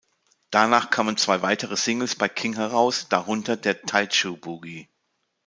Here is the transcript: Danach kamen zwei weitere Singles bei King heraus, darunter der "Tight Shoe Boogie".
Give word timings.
Danach 0.49 0.89
kamen 0.89 1.15
zwei 1.17 1.43
weitere 1.43 1.77
Singles 1.77 2.15
bei 2.15 2.27
King 2.27 2.55
heraus, 2.55 3.07
darunter 3.07 3.55
der 3.55 3.83
"Tight 3.83 4.15
Shoe 4.15 4.35
Boogie". 4.35 4.89